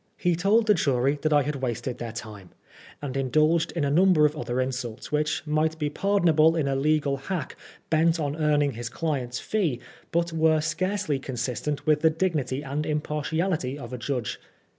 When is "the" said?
0.65-0.73, 12.01-12.09